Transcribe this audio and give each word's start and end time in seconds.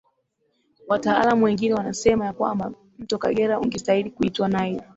Wataalamu 0.87 1.45
wengine 1.45 1.73
wanasema 1.73 2.25
ya 2.25 2.33
kwamba 2.33 2.71
mto 2.99 3.17
Kagera 3.17 3.59
ungestahili 3.59 4.11
kuitwa 4.11 4.47
Nile 4.47 4.81